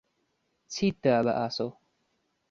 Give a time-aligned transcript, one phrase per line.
[0.73, 1.67] چیت دا بە ئاسۆ؟